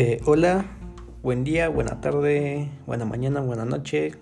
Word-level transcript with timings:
Eh, 0.00 0.20
hola, 0.26 0.64
buen 1.24 1.42
día, 1.42 1.68
buena 1.68 2.00
tarde, 2.00 2.68
buena 2.86 3.04
mañana, 3.04 3.40
buena 3.40 3.64
noche, 3.64 4.12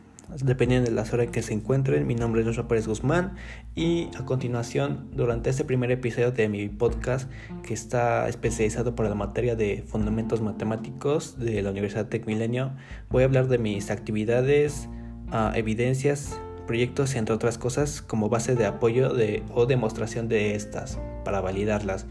dependiendo 0.43 0.89
de 0.89 0.97
las 0.97 1.13
horas 1.13 1.27
que 1.27 1.43
se 1.43 1.53
encuentren. 1.53 2.07
Mi 2.07 2.15
nombre 2.15 2.41
es 2.41 2.47
Joshua 2.47 2.67
Pérez 2.67 2.89
Guzmán 2.89 3.35
y 3.75 4.09
a 4.19 4.25
continuación, 4.25 5.11
durante 5.13 5.51
este 5.51 5.65
primer 5.65 5.91
episodio 5.91 6.33
de 6.33 6.49
mi 6.49 6.71
podcast 6.71 7.31
que 7.63 7.75
está 7.75 8.27
especializado 8.27 8.95
para 8.95 9.11
la 9.11 9.17
materia 9.17 9.55
de 9.55 9.85
fundamentos 9.87 10.41
matemáticos 10.41 11.39
de 11.39 11.61
la 11.61 11.73
Universidad 11.73 12.07
Tec 12.09 12.27
Milenio, 12.27 12.73
voy 13.11 13.25
a 13.25 13.27
hablar 13.27 13.47
de 13.49 13.59
mis 13.59 13.91
actividades, 13.91 14.89
uh, 15.31 15.55
evidencias, 15.55 16.41
proyectos 16.67 17.15
y 17.15 17.19
entre 17.19 17.35
otras 17.35 17.59
cosas 17.59 18.01
como 18.01 18.31
base 18.31 18.55
de 18.55 18.65
apoyo 18.65 19.13
de, 19.13 19.43
o 19.53 19.67
demostración 19.67 20.27
de 20.27 20.55
estas 20.55 20.99
para 21.23 21.43
validarlas. 21.43 22.07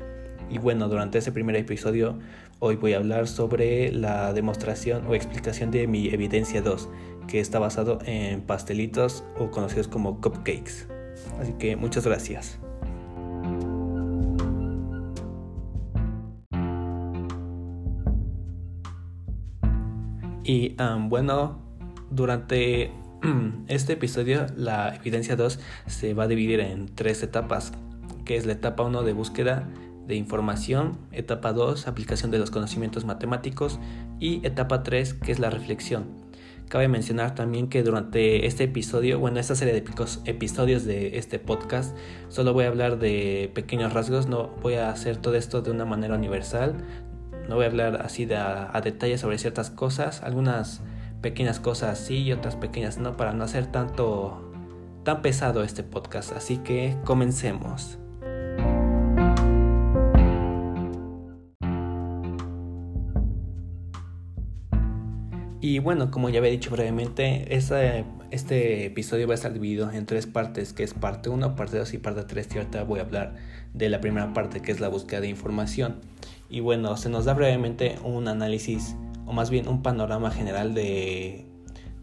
Y 0.50 0.59
bueno, 0.59 0.88
durante 0.88 1.18
este 1.18 1.32
primer 1.32 1.55
episodio 1.55 2.19
hoy 2.59 2.75
voy 2.75 2.93
a 2.93 2.97
hablar 2.97 3.27
sobre 3.27 3.91
la 3.91 4.33
demostración 4.33 5.05
o 5.07 5.15
explicación 5.15 5.71
de 5.71 5.87
mi 5.87 6.07
evidencia 6.09 6.61
2, 6.61 6.89
que 7.27 7.39
está 7.39 7.59
basado 7.59 8.00
en 8.05 8.41
pastelitos 8.41 9.23
o 9.37 9.51
conocidos 9.51 9.87
como 9.87 10.21
cupcakes. 10.21 10.87
Así 11.39 11.54
que 11.54 11.75
muchas 11.75 12.05
gracias. 12.05 12.60
Y 20.43 20.75
bueno, 21.10 21.60
durante 22.11 22.91
este 23.68 23.93
episodio 23.93 24.46
la 24.55 24.96
evidencia 24.96 25.35
2 25.35 25.60
se 25.87 26.13
va 26.13 26.25
a 26.25 26.27
dividir 26.27 26.60
en 26.60 26.85
tres 26.93 27.24
etapas, 27.24 27.74
que 28.25 28.37
es 28.37 28.46
la 28.46 28.54
etapa 28.54 28.83
1 28.83 29.01
de 29.01 29.13
búsqueda, 29.13 29.68
de 30.07 30.15
información, 30.15 30.97
etapa 31.11 31.54
2, 31.54 31.87
aplicación 31.87 32.31
de 32.31 32.39
los 32.39 32.52
conocimientos 32.52 33.05
matemáticos 33.05 33.80
y 34.19 34.45
etapa 34.45 34.83
3, 34.83 35.13
que 35.13 35.31
es 35.31 35.39
la 35.39 35.49
reflexión. 35.49 36.25
Cabe 36.67 36.88
mencionar 36.88 37.35
también 37.35 37.67
que 37.67 37.83
durante 37.83 38.47
este 38.47 38.63
episodio, 38.63 39.19
bueno, 39.19 39.39
esta 39.39 39.55
serie 39.55 39.73
de 39.73 39.83
episodios 40.25 40.83
de 40.83 41.17
este 41.17 41.38
podcast, 41.38 41.95
solo 42.27 42.53
voy 42.53 42.65
a 42.65 42.69
hablar 42.69 42.97
de 42.97 43.52
pequeños 43.53 43.93
rasgos, 43.93 44.27
no 44.27 44.49
voy 44.63 44.75
a 44.75 44.89
hacer 44.89 45.17
todo 45.17 45.35
esto 45.35 45.61
de 45.61 45.69
una 45.69 45.85
manera 45.85 46.15
universal, 46.15 46.75
no 47.47 47.55
voy 47.55 47.65
a 47.65 47.67
hablar 47.67 48.02
así 48.03 48.25
de 48.25 48.37
a, 48.37 48.81
detalle 48.83 49.19
sobre 49.19 49.37
ciertas 49.37 49.69
cosas, 49.69 50.23
algunas 50.23 50.81
pequeñas 51.21 51.59
cosas 51.59 51.99
sí 51.99 52.23
y 52.23 52.31
otras 52.31 52.55
pequeñas 52.55 52.97
no, 52.97 53.15
para 53.15 53.33
no 53.33 53.43
hacer 53.43 53.67
tanto 53.67 54.52
tan 55.03 55.21
pesado 55.21 55.63
este 55.63 55.83
podcast. 55.83 56.33
Así 56.33 56.58
que 56.58 56.97
comencemos. 57.05 57.99
Y 65.66 65.80
bueno, 65.80 66.11
como 66.11 66.30
ya 66.30 66.38
había 66.38 66.52
dicho 66.52 66.69
brevemente, 66.69 67.55
este 67.55 68.85
episodio 68.85 69.27
va 69.27 69.33
a 69.33 69.35
estar 69.35 69.52
dividido 69.52 69.89
en 69.89 70.05
tres 70.05 70.27
partes, 70.27 70.73
que 70.73 70.83
es 70.83 70.94
parte 70.94 71.30
1, 71.30 71.55
parte 71.55 71.80
2 71.80 71.91
y 71.95 71.97
parte 71.97 72.21
3. 72.21 72.49
Y 72.53 72.58
ahorita 72.59 72.83
voy 72.83 72.99
a 72.99 73.02
hablar 73.02 73.33
de 73.73 73.89
la 73.89 73.99
primera 73.99 74.31
parte, 74.31 74.61
que 74.61 74.71
es 74.71 74.80
la 74.80 74.89
búsqueda 74.89 75.21
de 75.21 75.27
información. 75.30 75.95
Y 76.52 76.59
bueno, 76.59 76.95
se 76.97 77.09
nos 77.09 77.25
da 77.25 77.33
brevemente 77.33 77.95
un 78.03 78.27
análisis, 78.27 78.95
o 79.25 79.33
más 79.33 79.49
bien 79.49 79.67
un 79.67 79.81
panorama 79.81 80.30
general 80.30 80.75
de 80.75 81.47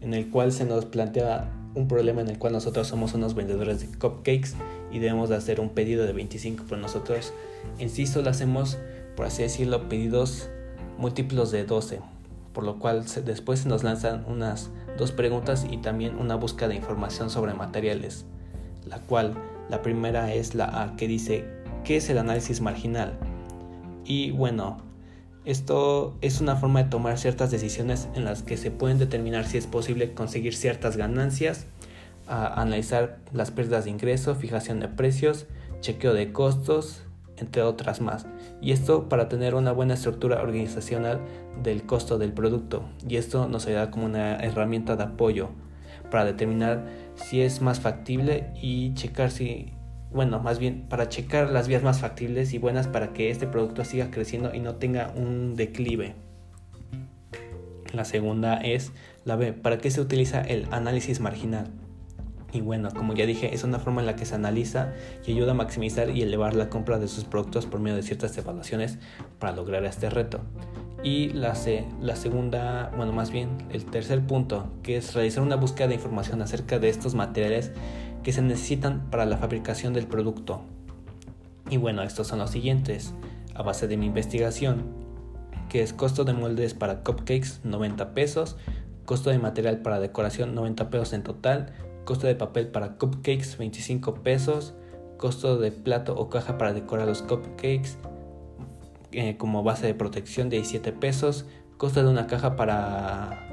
en 0.01 0.13
el 0.13 0.29
cual 0.29 0.51
se 0.51 0.65
nos 0.65 0.83
plantea 0.83 1.49
un 1.73 1.87
problema 1.87 2.19
en 2.19 2.27
el 2.27 2.37
cual 2.37 2.51
nosotros 2.51 2.87
somos 2.87 3.13
unos 3.13 3.33
vendedores 3.33 3.79
de 3.79 3.97
cupcakes 3.97 4.55
y 4.91 4.99
debemos 4.99 5.29
de 5.29 5.37
hacer 5.37 5.61
un 5.61 5.69
pedido 5.69 6.05
de 6.05 6.11
25, 6.11 6.65
pero 6.67 6.81
nosotros 6.81 7.33
en 7.79 7.89
sí 7.89 8.07
solo 8.07 8.29
hacemos, 8.29 8.77
por 9.15 9.25
así 9.25 9.41
decirlo, 9.41 9.87
pedidos 9.87 10.49
múltiplos 10.97 11.49
de 11.51 11.63
12 11.63 12.01
por 12.53 12.63
lo 12.63 12.79
cual 12.79 13.03
después 13.25 13.61
se 13.61 13.69
nos 13.69 13.83
lanzan 13.83 14.25
unas 14.27 14.69
dos 14.97 15.11
preguntas 15.11 15.65
y 15.69 15.77
también 15.77 16.17
una 16.17 16.35
búsqueda 16.35 16.69
de 16.69 16.75
información 16.75 17.29
sobre 17.29 17.53
materiales, 17.53 18.25
la 18.85 18.99
cual 18.99 19.33
la 19.69 19.81
primera 19.81 20.33
es 20.33 20.55
la 20.55 20.83
A 20.83 20.95
que 20.95 21.07
dice 21.07 21.45
¿qué 21.83 21.97
es 21.97 22.09
el 22.09 22.17
análisis 22.17 22.61
marginal? 22.61 23.17
Y 24.05 24.31
bueno, 24.31 24.77
esto 25.45 26.15
es 26.21 26.41
una 26.41 26.55
forma 26.55 26.83
de 26.83 26.89
tomar 26.89 27.17
ciertas 27.17 27.51
decisiones 27.51 28.07
en 28.15 28.25
las 28.25 28.43
que 28.43 28.57
se 28.57 28.71
pueden 28.71 28.97
determinar 28.97 29.45
si 29.45 29.57
es 29.57 29.67
posible 29.67 30.13
conseguir 30.13 30.55
ciertas 30.55 30.95
ganancias, 30.95 31.65
analizar 32.27 33.19
las 33.33 33.51
pérdidas 33.51 33.85
de 33.85 33.91
ingreso, 33.91 34.35
fijación 34.35 34.79
de 34.79 34.87
precios, 34.87 35.45
chequeo 35.81 36.13
de 36.13 36.31
costos, 36.31 37.03
entre 37.37 37.61
otras 37.61 38.01
más. 38.01 38.25
Y 38.61 38.71
esto 38.71 39.09
para 39.09 39.29
tener 39.29 39.55
una 39.55 39.71
buena 39.71 39.95
estructura 39.95 40.41
organizacional 40.41 41.19
del 41.61 41.83
costo 41.83 42.17
del 42.17 42.33
producto. 42.33 42.83
Y 43.07 43.17
esto 43.17 43.47
nos 43.47 43.65
ayuda 43.67 43.91
como 43.91 44.05
una 44.05 44.37
herramienta 44.37 44.95
de 44.95 45.03
apoyo 45.03 45.49
para 46.11 46.25
determinar 46.25 46.85
si 47.15 47.41
es 47.41 47.61
más 47.61 47.79
factible 47.79 48.51
y 48.61 48.93
checar 48.93 49.31
si, 49.31 49.73
bueno, 50.11 50.39
más 50.39 50.59
bien 50.59 50.85
para 50.87 51.09
checar 51.09 51.49
las 51.49 51.67
vías 51.67 51.83
más 51.83 51.99
factibles 51.99 52.53
y 52.53 52.57
buenas 52.57 52.87
para 52.87 53.13
que 53.13 53.29
este 53.29 53.47
producto 53.47 53.83
siga 53.83 54.11
creciendo 54.11 54.53
y 54.53 54.59
no 54.59 54.75
tenga 54.75 55.11
un 55.15 55.55
declive. 55.55 56.13
La 57.93 58.05
segunda 58.05 58.57
es 58.57 58.91
la 59.23 59.35
B, 59.35 59.53
¿para 59.53 59.77
qué 59.77 59.91
se 59.91 60.01
utiliza 60.01 60.41
el 60.41 60.67
análisis 60.71 61.19
marginal? 61.19 61.67
Y 62.53 62.61
bueno, 62.61 62.89
como 62.95 63.15
ya 63.15 63.25
dije, 63.25 63.55
es 63.55 63.63
una 63.63 63.79
forma 63.79 64.01
en 64.01 64.05
la 64.05 64.15
que 64.15 64.25
se 64.25 64.35
analiza 64.35 64.93
y 65.25 65.31
ayuda 65.31 65.51
a 65.51 65.55
maximizar 65.55 66.11
y 66.11 66.21
elevar 66.21 66.53
la 66.53 66.69
compra 66.69 66.99
de 66.99 67.07
sus 67.07 67.23
productos 67.23 67.65
por 67.65 67.79
medio 67.79 67.95
de 67.95 68.03
ciertas 68.03 68.37
evaluaciones 68.37 68.99
para 69.39 69.55
lograr 69.55 69.83
este 69.85 70.11
reto. 70.11 70.39
Y 71.03 71.29
la, 71.29 71.53
la 71.99 72.15
segunda, 72.15 72.91
bueno, 72.95 73.11
más 73.11 73.31
bien 73.31 73.57
el 73.71 73.85
tercer 73.85 74.21
punto, 74.25 74.67
que 74.83 74.97
es 74.97 75.15
realizar 75.15 75.41
una 75.41 75.55
búsqueda 75.55 75.87
de 75.87 75.95
información 75.95 76.43
acerca 76.43 76.77
de 76.77 76.89
estos 76.89 77.15
materiales 77.15 77.71
que 78.21 78.31
se 78.31 78.43
necesitan 78.43 79.09
para 79.09 79.25
la 79.25 79.37
fabricación 79.37 79.93
del 79.93 80.05
producto. 80.05 80.61
Y 81.71 81.77
bueno, 81.77 82.03
estos 82.03 82.27
son 82.27 82.37
los 82.37 82.51
siguientes, 82.51 83.15
a 83.55 83.63
base 83.63 83.87
de 83.87 83.97
mi 83.97 84.05
investigación, 84.05 84.83
que 85.69 85.81
es 85.81 85.91
costo 85.91 86.23
de 86.23 86.33
moldes 86.33 86.75
para 86.75 87.03
cupcakes 87.03 87.61
90 87.63 88.13
pesos, 88.13 88.57
costo 89.05 89.31
de 89.31 89.39
material 89.39 89.79
para 89.79 89.99
decoración 89.99 90.53
90 90.53 90.89
pesos 90.91 91.13
en 91.13 91.23
total, 91.23 91.73
costo 92.05 92.27
de 92.27 92.35
papel 92.35 92.67
para 92.67 92.97
cupcakes 92.97 93.57
25 93.57 94.15
pesos, 94.15 94.73
costo 95.17 95.57
de 95.57 95.71
plato 95.71 96.15
o 96.15 96.29
caja 96.29 96.57
para 96.57 96.73
decorar 96.73 97.07
los 97.07 97.21
cupcakes 97.21 97.97
eh, 99.11 99.37
como 99.37 99.63
base 99.63 99.87
de 99.87 99.93
protección 99.93 100.49
17 100.49 100.91
pesos, 100.93 101.45
costo 101.77 102.03
de 102.03 102.09
una 102.09 102.27
caja 102.27 102.55
para 102.55 103.49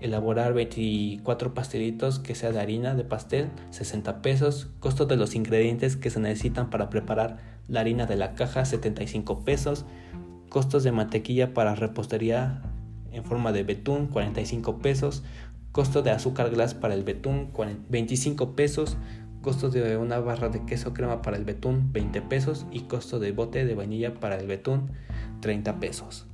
elaborar 0.00 0.52
24 0.52 1.54
pastelitos 1.54 2.18
que 2.18 2.34
sea 2.34 2.52
de 2.52 2.60
harina 2.60 2.94
de 2.94 3.04
pastel 3.04 3.50
60 3.70 4.22
pesos, 4.22 4.68
costo 4.80 5.06
de 5.06 5.16
los 5.16 5.34
ingredientes 5.34 5.96
que 5.96 6.10
se 6.10 6.20
necesitan 6.20 6.70
para 6.70 6.90
preparar 6.90 7.38
la 7.68 7.80
harina 7.80 8.06
de 8.06 8.16
la 8.16 8.34
caja 8.34 8.64
75 8.64 9.44
pesos, 9.44 9.86
costos 10.50 10.84
de 10.84 10.92
mantequilla 10.92 11.54
para 11.54 11.74
repostería 11.74 12.62
en 13.12 13.24
forma 13.24 13.52
de 13.52 13.62
betún 13.62 14.08
45 14.08 14.78
pesos, 14.78 15.22
costo 15.74 16.02
de 16.02 16.12
azúcar 16.12 16.50
glass 16.50 16.72
para 16.72 16.94
el 16.94 17.02
betún 17.02 17.50
25 17.88 18.54
pesos, 18.54 18.96
costo 19.42 19.70
de 19.70 19.96
una 19.96 20.20
barra 20.20 20.48
de 20.48 20.64
queso 20.64 20.94
crema 20.94 21.20
para 21.20 21.36
el 21.36 21.44
betún 21.44 21.92
20 21.92 22.22
pesos 22.22 22.64
y 22.70 22.82
costo 22.82 23.18
de 23.18 23.32
bote 23.32 23.64
de 23.64 23.74
vainilla 23.74 24.14
para 24.14 24.36
el 24.36 24.46
betún 24.46 24.92
30 25.40 25.80
pesos. 25.80 26.28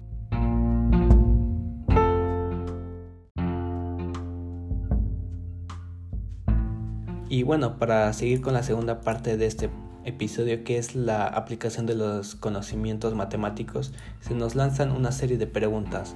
Y 7.30 7.42
bueno, 7.42 7.78
para 7.78 8.12
seguir 8.12 8.42
con 8.42 8.52
la 8.52 8.62
segunda 8.62 9.00
parte 9.00 9.38
de 9.38 9.46
este 9.46 9.70
episodio 10.04 10.64
que 10.64 10.76
es 10.76 10.94
la 10.94 11.26
aplicación 11.26 11.86
de 11.86 11.94
los 11.94 12.34
conocimientos 12.34 13.14
matemáticos, 13.14 13.94
se 14.20 14.34
nos 14.34 14.54
lanzan 14.54 14.92
una 14.92 15.12
serie 15.12 15.38
de 15.38 15.46
preguntas 15.46 16.14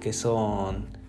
que 0.00 0.14
son 0.14 1.01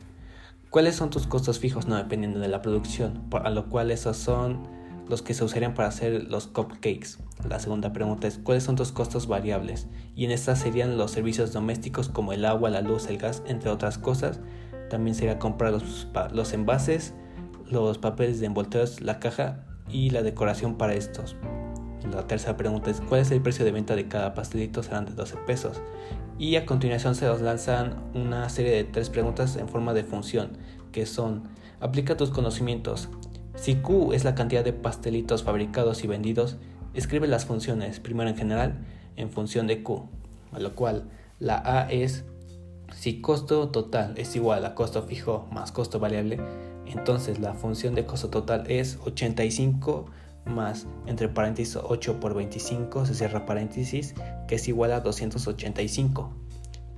¿Cuáles 0.74 0.96
son 0.96 1.12
tus 1.12 1.28
costos 1.28 1.60
fijos? 1.60 1.88
No, 1.88 1.98
dependiendo 1.98 2.40
de 2.40 2.48
la 2.48 2.64
producción, 2.64 3.22
a 3.32 3.52
lo 3.52 3.70
cual 3.70 3.92
esos 3.92 4.18
son 4.18 4.68
los 5.08 5.22
que 5.22 5.36
se 5.36 5.44
usarían 5.44 5.76
para 5.76 5.90
hacer 5.90 6.24
los 6.24 6.48
cupcakes. 6.48 7.20
La 7.48 7.60
segunda 7.60 7.94
pregunta 7.94 8.28
es 8.28 8.40
¿cuáles 8.40 8.64
son 8.64 8.76
tus 8.76 8.92
costos 8.92 9.28
variables? 9.28 9.86
Y 10.16 10.26
en 10.26 10.32
estas 10.32 10.58
serían 10.58 10.98
los 10.98 11.12
servicios 11.12 11.54
domésticos 11.54 12.10
como 12.10 12.34
el 12.34 12.44
agua, 12.44 12.72
la 12.72 12.82
luz, 12.82 13.06
el 13.06 13.20
gas, 13.20 13.44
entre 13.46 13.70
otras 13.70 14.00
cosas. 14.00 14.40
También 14.90 15.14
sería 15.14 15.38
comprar 15.38 15.74
los, 15.74 16.08
los 16.32 16.54
envases, 16.54 17.14
los 17.70 18.00
papeles 18.00 18.40
de 18.40 18.48
envoltorios, 18.48 19.00
la 19.00 19.20
caja 19.20 19.66
y 19.92 20.10
la 20.10 20.24
decoración 20.24 20.80
para 20.80 20.96
estos. 20.96 21.36
La 22.12 22.28
tercera 22.28 22.58
pregunta 22.58 22.92
es 22.92 23.02
¿cuál 23.02 23.22
es 23.22 23.32
el 23.32 23.42
precio 23.42 23.64
de 23.64 23.72
venta 23.72 23.96
de 23.96 24.08
cada 24.08 24.34
pastelito? 24.34 24.84
Serán 24.84 25.06
de 25.06 25.14
12 25.14 25.38
pesos. 25.48 25.82
Y 26.38 26.56
a 26.56 26.66
continuación 26.66 27.16
se 27.16 27.30
os 27.30 27.42
lanzan 27.42 27.96
una 28.14 28.50
serie 28.50 28.72
de 28.72 28.84
tres 28.84 29.10
preguntas 29.10 29.56
en 29.56 29.70
forma 29.70 29.94
de 29.94 30.04
función, 30.04 30.58
que 30.92 31.06
son 31.06 31.44
aplica 31.80 32.18
tus 32.18 32.30
conocimientos. 32.30 33.10
Si 33.56 33.76
Q 33.76 34.14
es 34.14 34.24
la 34.24 34.36
cantidad 34.36 34.64
de 34.64 34.74
pastelitos 34.74 35.44
fabricados 35.44 36.04
y 36.04 36.08
vendidos, 36.08 36.58
escribe 36.94 37.28
las 37.28 37.46
funciones, 37.46 38.00
primero 38.00 38.30
en 38.30 38.36
general, 38.36 38.76
en 39.16 39.30
función 39.30 39.68
de 39.68 39.84
Q. 39.84 40.08
A 40.52 40.60
lo 40.60 40.76
cual 40.76 41.04
la 41.40 41.62
A 41.66 41.92
es 41.92 42.26
Si 42.96 43.22
costo 43.22 43.70
total 43.70 44.14
es 44.18 44.36
igual 44.36 44.66
a 44.66 44.76
costo 44.76 45.04
fijo 45.04 45.48
más 45.52 45.72
costo 45.72 46.00
variable, 46.00 46.40
entonces 46.86 47.40
la 47.40 47.54
función 47.54 47.96
de 47.96 48.06
costo 48.06 48.30
total 48.30 48.70
es 48.70 49.00
85 49.06 50.06
más 50.46 50.88
entre 51.06 51.30
paréntesis 51.30 51.78
8 51.82 52.20
por 52.20 52.34
25 52.34 53.06
se 53.06 53.16
cierra 53.16 53.46
paréntesis 53.46 54.14
que 54.48 54.56
es 54.56 54.68
igual 54.68 54.92
a 54.92 55.00
285. 55.00 56.34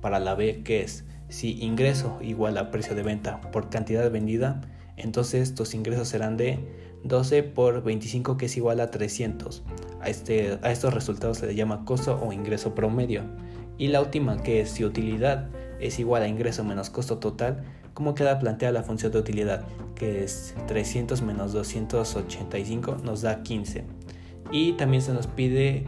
Para 0.00 0.20
la 0.20 0.34
B 0.34 0.62
que 0.62 0.82
es 0.82 1.04
si 1.28 1.60
ingreso 1.62 2.18
igual 2.20 2.58
a 2.58 2.70
precio 2.70 2.94
de 2.94 3.02
venta 3.02 3.40
por 3.50 3.68
cantidad 3.68 4.08
vendida, 4.10 4.60
entonces 4.96 5.54
tus 5.54 5.74
ingresos 5.74 6.08
serán 6.08 6.36
de 6.36 6.58
12 7.04 7.42
por 7.42 7.82
25 7.82 8.36
que 8.36 8.46
es 8.46 8.56
igual 8.56 8.80
a 8.80 8.90
300. 8.90 9.62
A, 10.00 10.08
este, 10.08 10.58
a 10.62 10.70
estos 10.70 10.94
resultados 10.94 11.38
se 11.38 11.46
le 11.46 11.54
llama 11.54 11.84
costo 11.84 12.20
o 12.22 12.32
ingreso 12.32 12.74
promedio. 12.74 13.22
Y 13.78 13.88
la 13.88 14.00
última 14.00 14.42
que 14.42 14.60
es 14.60 14.70
si 14.70 14.84
utilidad 14.84 15.48
es 15.80 15.98
igual 15.98 16.22
a 16.22 16.28
ingreso 16.28 16.64
menos 16.64 16.90
costo 16.90 17.18
total, 17.18 17.64
¿cómo 17.94 18.14
queda 18.14 18.38
planteada 18.38 18.72
la 18.72 18.82
función 18.82 19.12
de 19.12 19.18
utilidad? 19.18 19.64
Que 19.94 20.24
es 20.24 20.54
300 20.66 21.22
menos 21.22 21.52
285 21.52 22.98
nos 23.02 23.22
da 23.22 23.42
15. 23.42 23.84
Y 24.50 24.72
también 24.72 25.02
se 25.02 25.12
nos 25.12 25.26
pide 25.26 25.86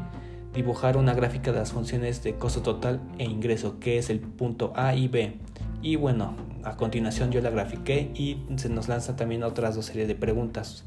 dibujar 0.54 0.96
una 0.96 1.14
gráfica 1.14 1.52
de 1.52 1.58
las 1.58 1.72
funciones 1.72 2.22
de 2.22 2.34
costo 2.34 2.62
total 2.62 3.00
e 3.18 3.24
ingreso, 3.24 3.78
que 3.78 3.98
es 3.98 4.10
el 4.10 4.20
punto 4.20 4.72
A 4.74 4.94
y 4.94 5.08
B. 5.08 5.34
Y 5.82 5.96
bueno, 5.96 6.34
a 6.64 6.76
continuación 6.76 7.30
yo 7.30 7.40
la 7.40 7.50
grafiqué 7.50 8.10
y 8.14 8.42
se 8.56 8.68
nos 8.68 8.88
lanza 8.88 9.16
también 9.16 9.42
otras 9.42 9.76
dos 9.76 9.86
series 9.86 10.08
de 10.08 10.14
preguntas 10.14 10.84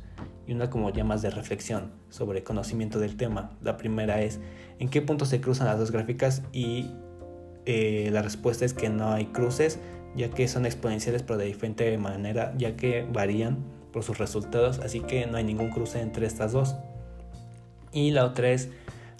y 0.47 0.53
una 0.53 0.69
como 0.69 0.89
ya 0.91 1.03
más 1.03 1.21
de 1.21 1.29
reflexión 1.29 1.91
sobre 2.09 2.43
conocimiento 2.43 2.99
del 2.99 3.15
tema. 3.15 3.51
La 3.61 3.77
primera 3.77 4.21
es 4.21 4.39
¿en 4.79 4.89
qué 4.89 5.01
punto 5.01 5.25
se 5.25 5.39
cruzan 5.39 5.67
las 5.67 5.79
dos 5.79 5.91
gráficas? 5.91 6.43
Y 6.51 6.91
eh, 7.65 8.09
la 8.11 8.21
respuesta 8.21 8.65
es 8.65 8.73
que 8.73 8.89
no 8.89 9.11
hay 9.11 9.27
cruces 9.27 9.79
ya 10.15 10.29
que 10.29 10.47
son 10.47 10.65
exponenciales 10.65 11.23
pero 11.23 11.39
de 11.39 11.45
diferente 11.45 11.97
manera 11.97 12.53
ya 12.57 12.75
que 12.75 13.05
varían 13.11 13.59
por 13.93 14.03
sus 14.03 14.17
resultados 14.17 14.79
así 14.79 14.99
que 14.99 15.25
no 15.27 15.37
hay 15.37 15.43
ningún 15.43 15.69
cruce 15.69 16.01
entre 16.01 16.25
estas 16.25 16.51
dos. 16.51 16.75
Y 17.93 18.11
la 18.11 18.25
otra 18.25 18.49
es 18.49 18.69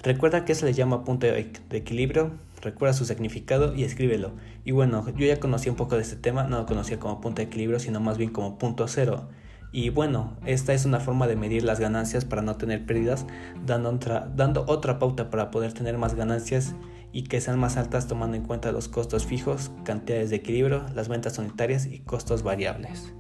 recuerda 0.02 0.46
que 0.46 0.56
se 0.56 0.66
le 0.66 0.74
llama 0.74 1.04
punto 1.04 1.28
de 1.28 1.52
equilibrio 1.72 2.32
recuerda 2.62 2.94
su 2.94 3.06
significado 3.06 3.74
y 3.76 3.84
escríbelo. 3.84 4.32
Y 4.64 4.72
bueno, 4.72 5.06
yo 5.10 5.26
ya 5.26 5.40
conocía 5.40 5.72
un 5.72 5.78
poco 5.78 5.96
de 5.96 6.02
este 6.02 6.16
tema, 6.16 6.44
no 6.44 6.60
lo 6.60 6.66
conocía 6.66 7.00
como 7.00 7.22
punto 7.22 7.42
de 7.42 7.48
equilibrio, 7.48 7.80
sino 7.80 8.00
más 8.00 8.18
bien 8.18 8.32
como 8.32 8.58
punto 8.58 8.88
cero. 8.88 9.30
Y 9.74 9.90
bueno, 9.90 10.36
esta 10.46 10.74
es 10.74 10.86
una 10.86 11.00
forma 11.00 11.28
de 11.28 11.36
medir 11.36 11.64
las 11.64 11.80
ganancias 11.80 12.26
para 12.26 12.42
no 12.42 12.56
tener 12.58 12.86
pérdidas, 12.86 13.26
dando 13.66 13.98
dando 14.36 14.66
otra 14.68 15.00
pauta 15.00 15.30
para 15.30 15.50
poder 15.50 15.74
tener 15.74 15.98
más 15.98 16.14
ganancias 16.14 16.76
y 17.12 17.24
que 17.24 17.42
sean 17.42 17.60
más 17.60 17.78
altas 17.78 18.08
tomando 18.08 18.38
en 18.38 18.44
cuenta 18.44 18.72
los 18.72 18.88
costos 18.88 19.26
fijos, 19.26 19.72
cantidades 19.84 20.30
de 20.30 20.38
equilibrio, 20.38 20.86
las 20.94 21.10
ventas 21.10 21.38
unitarias 21.38 21.86
y 21.86 22.00
costos 22.00 22.44
variables. 22.44 23.14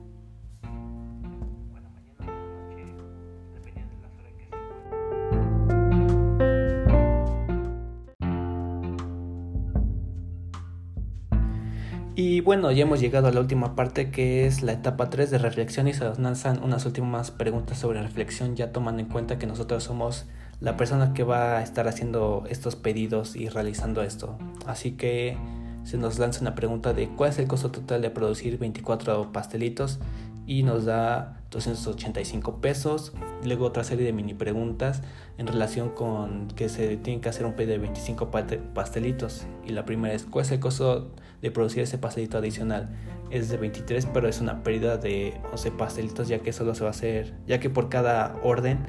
Y 12.24 12.42
bueno, 12.42 12.72
ya 12.72 12.84
hemos 12.84 13.00
llegado 13.00 13.28
a 13.28 13.32
la 13.32 13.40
última 13.40 13.76
parte 13.76 14.12
que 14.12 14.46
es 14.46 14.62
la 14.62 14.74
etapa 14.74 15.10
3 15.10 15.32
de 15.32 15.38
reflexión 15.38 15.88
y 15.88 15.94
se 15.94 16.04
nos 16.04 16.20
lanzan 16.20 16.62
unas 16.62 16.86
últimas 16.86 17.32
preguntas 17.32 17.80
sobre 17.80 18.02
reflexión 18.02 18.56
ya 18.56 18.72
tomando 18.72 19.02
en 19.02 19.08
cuenta 19.08 19.40
que 19.40 19.48
nosotros 19.48 19.84
somos 19.84 20.28
la 20.62 20.78
persona 20.78 21.14
que 21.14 21.24
va 21.24 21.58
a 21.58 21.64
estar 21.64 21.88
haciendo 21.88 22.44
estos 22.48 22.76
pedidos 22.76 23.36
y 23.36 23.50
realizando 23.50 24.04
esto. 24.04 24.38
Así 24.68 24.92
que 24.92 25.36
se 25.84 25.98
nos 25.98 26.20
lanza 26.20 26.42
una 26.42 26.54
pregunta 26.54 26.94
de 26.94 27.10
cuál 27.10 27.32
es 27.32 27.40
el 27.40 27.48
costo 27.48 27.72
total 27.72 28.04
de 28.04 28.12
producir 28.12 28.60
24 28.60 29.32
pastelitos 29.32 30.00
y 30.46 30.62
nos 30.62 30.86
da 30.86 31.42
285 31.50 32.62
pesos. 32.62 33.14
Luego 33.44 33.66
otra 33.66 33.84
serie 33.84 34.06
de 34.06 34.14
mini 34.14 34.36
preguntas 34.36 35.02
en 35.40 35.48
relación 35.48 35.90
con 35.90 36.48
que 36.50 36.70
se 36.70 36.96
tiene 36.98 37.22
que 37.22 37.30
hacer 37.30 37.48
un 37.48 37.54
pedido 37.54 37.74
de 37.74 37.80
25 37.80 38.30
pastelitos. 38.74 39.48
Y 39.66 39.72
la 39.72 39.84
primera 39.86 40.14
es, 40.14 40.26
¿cuál 40.26 40.46
es 40.46 40.52
el 40.52 40.60
costo 40.60 41.12
de 41.42 41.50
producir 41.50 41.82
ese 41.82 41.98
pastelito 41.98 42.38
adicional? 42.38 42.90
Es 43.32 43.50
de 43.50 43.58
23, 43.58 44.08
pero 44.14 44.28
es 44.28 44.42
una 44.42 44.62
pérdida 44.62 44.98
de 44.98 45.42
11 45.52 45.72
pastelitos 45.72 46.28
ya 46.28 46.40
que 46.40 46.54
solo 46.54 46.76
se 46.76 46.82
va 46.84 46.90
a 46.90 46.92
hacer, 46.92 47.34
ya 47.48 47.60
que 47.60 47.72
por 47.72 47.90
cada 47.90 48.36
orden 48.44 48.80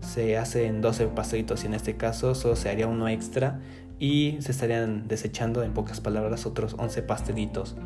se 0.00 0.36
hacen 0.36 0.80
12 0.80 1.08
pastelitos 1.08 1.64
y 1.64 1.66
en 1.66 1.74
este 1.74 1.96
caso 1.96 2.34
solo 2.34 2.56
se 2.56 2.68
haría 2.68 2.86
uno 2.86 3.08
extra 3.08 3.60
y 3.98 4.38
se 4.40 4.52
estarían 4.52 5.06
desechando 5.08 5.62
en 5.62 5.72
pocas 5.74 6.00
palabras 6.00 6.46
otros 6.46 6.74
11 6.78 7.02
pastelitos. 7.02 7.76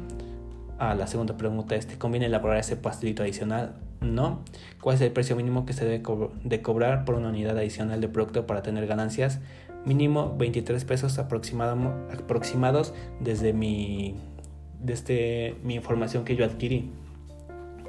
A 0.79 0.95
la 0.95 1.07
segunda 1.07 1.37
pregunta 1.37 1.75
es, 1.77 1.87
¿te 1.87 1.99
conviene 1.99 2.27
elaborar 2.27 2.59
ese 2.59 2.77
pastelito 2.77 3.23
adicional? 3.23 3.75
No. 4.01 4.45
¿Cuál 4.81 4.97
es 4.97 5.03
el 5.03 5.13
precio 5.13 5.37
mínimo 5.37 5.67
que 5.67 5.73
se 5.73 5.85
debe 5.85 6.03
de 6.45 6.63
cobrar 6.63 7.05
por 7.05 7.15
una 7.17 7.29
unidad 7.29 7.59
adicional 7.59 8.01
de 8.01 8.09
producto 8.09 8.47
para 8.47 8.63
tener 8.63 8.87
ganancias? 8.87 9.41
Mínimo 9.85 10.35
23 10.37 10.85
pesos 10.85 11.19
aproximados 11.19 12.95
desde 13.21 13.53
mi, 13.53 14.15
desde 14.81 15.57
mi 15.63 15.75
información 15.75 16.25
que 16.25 16.37
yo 16.37 16.45
adquirí. 16.45 16.91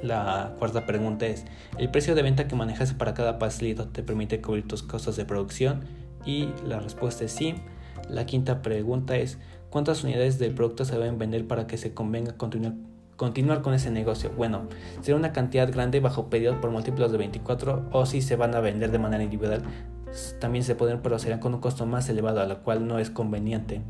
La 0.02 0.54
cuarta 0.58 0.86
pregunta 0.86 1.26
es, 1.26 1.44
¿el 1.78 1.90
precio 1.90 2.14
de 2.14 2.22
venta 2.22 2.48
que 2.48 2.56
manejas 2.56 2.92
para 2.92 3.14
cada 3.14 3.38
pastelito 3.38 3.88
te 3.88 4.02
permite 4.02 4.40
cubrir 4.40 4.66
tus 4.66 4.82
costos 4.82 5.16
de 5.16 5.24
producción? 5.24 5.84
Y 6.24 6.48
la 6.66 6.80
respuesta 6.80 7.24
es 7.24 7.32
sí. 7.32 7.54
La 8.08 8.26
quinta 8.26 8.62
pregunta 8.62 9.16
es, 9.16 9.38
¿Cuántas 9.76 10.04
unidades 10.04 10.38
del 10.38 10.54
producto 10.54 10.84
se 10.84 10.94
deben 10.94 11.18
vender 11.18 11.46
para 11.46 11.66
que 11.66 11.76
se 11.76 11.92
convenga 11.92 12.32
continuar, 12.38 12.72
continuar 13.16 13.62
con 13.62 13.74
ese 13.74 13.90
negocio? 13.90 14.30
Bueno, 14.34 14.68
será 15.02 15.18
una 15.18 15.32
cantidad 15.32 15.70
grande 15.70 16.00
bajo 16.00 16.30
pedido 16.30 16.60
por 16.60 16.70
múltiplos 16.70 17.12
de 17.12 17.18
24 17.18 17.90
o 17.92 18.06
si 18.06 18.22
se 18.22 18.36
van 18.36 18.54
a 18.54 18.60
vender 18.60 18.90
de 18.90 18.98
manera 18.98 19.24
individual, 19.24 19.62
también 20.40 20.64
se 20.64 20.76
pueden, 20.76 21.02
pero 21.02 21.18
serán 21.18 21.40
con 21.40 21.52
un 21.52 21.60
costo 21.60 21.84
más 21.84 22.08
elevado, 22.08 22.40
a 22.40 22.46
lo 22.46 22.62
cual 22.62 22.86
no 22.86 22.98
es 22.98 23.10
conveniente. 23.10 23.82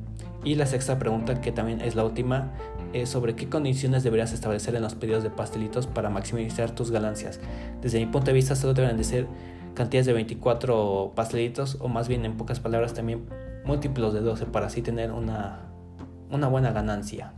Y 0.47 0.55
la 0.55 0.65
sexta 0.65 0.97
pregunta, 0.97 1.41
que 1.41 1.51
también 1.51 1.81
es 1.81 1.97
la 1.97 2.05
última, 2.05 2.53
es 2.93 3.09
sobre 3.09 3.35
qué 3.35 3.49
condiciones 3.49 4.05
deberías 4.05 4.33
establecer 4.33 4.77
en 4.77 4.83
los 4.83 4.95
pedidos 4.95 5.25
de 5.25 5.31
pastelitos 5.31 5.89
para 5.89 6.09
maximizar 6.09 6.71
tus 6.71 6.93
ganancias. 6.93 7.41
Desde 7.83 7.99
mi 7.99 8.07
punto 8.07 8.27
de 8.29 8.35
vista, 8.35 8.55
solo 8.55 8.73
deben 8.73 8.97
de 8.97 9.03
ser 9.03 9.27
cantidades 9.75 10.07
de 10.07 10.13
24 10.13 11.15
pastelitos 11.17 11.79
o 11.81 11.89
más 11.89 12.07
bien 12.07 12.25
en 12.25 12.37
pocas 12.37 12.61
palabras 12.61 12.95
también 12.95 13.27
múltiplos 13.65 14.15
de 14.15 14.21
12 14.21 14.47
para 14.47 14.67
así 14.67 14.83
tener 14.83 15.11
una, 15.11 15.63
una 16.31 16.47
buena 16.47 16.71
ganancia. 16.71 17.33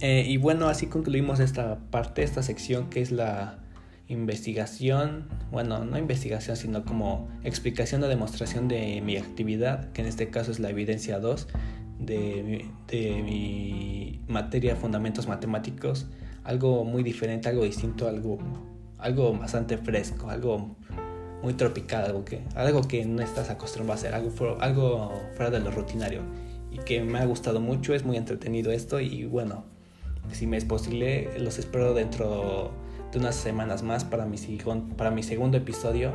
Eh, 0.00 0.26
y 0.28 0.36
bueno, 0.36 0.68
así 0.68 0.88
concluimos 0.88 1.40
esta 1.40 1.78
parte, 1.90 2.22
esta 2.22 2.42
sección 2.42 2.90
que 2.90 3.00
es 3.00 3.12
la 3.12 3.62
investigación, 4.08 5.28
bueno, 5.50 5.84
no 5.84 5.98
investigación, 5.98 6.56
sino 6.56 6.84
como 6.84 7.28
explicación 7.44 8.02
o 8.02 8.08
demostración 8.08 8.68
de 8.68 9.00
mi 9.00 9.16
actividad, 9.16 9.92
que 9.92 10.02
en 10.02 10.08
este 10.08 10.30
caso 10.30 10.50
es 10.50 10.60
la 10.60 10.70
evidencia 10.70 11.18
2 11.18 11.48
de, 12.00 12.66
de 12.88 13.22
mi 13.22 14.20
materia 14.28 14.76
Fundamentos 14.76 15.28
Matemáticos 15.28 16.06
algo 16.44 16.84
muy 16.84 17.02
diferente, 17.02 17.48
algo 17.48 17.64
distinto, 17.64 18.08
algo, 18.08 18.38
algo 18.98 19.32
bastante 19.36 19.78
fresco, 19.78 20.28
algo 20.30 20.76
muy 21.42 21.54
tropical, 21.54 22.04
algo 22.04 22.24
que, 22.24 22.42
algo 22.54 22.82
que 22.82 23.04
no 23.04 23.22
estás 23.22 23.50
acostumbrado 23.50 23.92
a 23.92 23.94
hacer, 23.96 24.14
algo, 24.14 24.60
algo 24.60 25.12
fuera 25.34 25.50
de 25.50 25.60
lo 25.60 25.70
rutinario 25.70 26.22
y 26.70 26.78
que 26.78 27.02
me 27.02 27.18
ha 27.18 27.24
gustado 27.24 27.60
mucho, 27.60 27.94
es 27.94 28.04
muy 28.04 28.16
entretenido 28.16 28.72
esto 28.72 29.00
y 29.00 29.24
bueno, 29.24 29.64
si 30.32 30.46
me 30.46 30.56
es 30.56 30.64
posible, 30.64 31.38
los 31.38 31.58
espero 31.58 31.94
dentro 31.94 32.72
de 33.12 33.18
unas 33.18 33.36
semanas 33.36 33.82
más 33.82 34.04
para 34.04 34.26
mi, 34.26 34.38
para 34.96 35.10
mi 35.10 35.22
segundo 35.22 35.58
episodio 35.58 36.12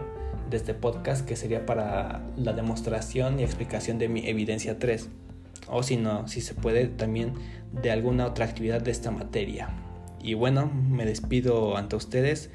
de 0.50 0.58
este 0.58 0.74
podcast 0.74 1.26
que 1.26 1.36
sería 1.36 1.66
para 1.66 2.24
la 2.36 2.54
demostración 2.54 3.40
y 3.40 3.44
explicación 3.44 4.00
de 4.00 4.10
mi 4.10 4.28
evidencia 4.28 4.80
3 4.80 5.10
o 5.70 5.84
si 5.84 5.98
no, 5.98 6.28
si 6.28 6.42
se 6.42 6.54
puede 6.54 6.88
también 6.88 7.34
de 7.82 7.92
alguna 7.92 8.26
otra 8.26 8.46
actividad 8.46 8.82
de 8.82 8.92
esta 8.92 9.12
materia. 9.12 9.70
Y 10.22 10.34
bueno, 10.34 10.72
me 10.72 11.06
despido 11.06 11.78
ante 11.78 11.96
ustedes, 11.96 12.50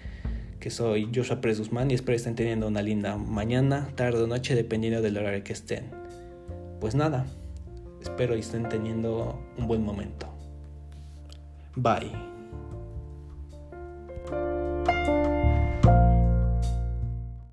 que 0.60 0.70
soy 0.70 1.10
Joshua 1.14 1.40
Pérez 1.40 1.58
Guzmán 1.58 1.90
y 1.90 1.94
espero 1.94 2.16
estén 2.16 2.34
teniendo 2.34 2.68
una 2.68 2.82
linda 2.82 3.16
mañana, 3.16 3.88
tarde 3.96 4.22
o 4.22 4.26
noche, 4.26 4.54
dependiendo 4.54 5.02
del 5.02 5.16
horario 5.18 5.44
que 5.44 5.52
estén. 5.52 5.90
Pues 6.80 6.94
nada, 6.94 7.26
espero 8.00 8.34
estén 8.34 8.68
teniendo 8.68 9.40
un 9.58 9.66
buen 9.66 9.82
momento. 9.82 10.28
Bye. 11.76 12.31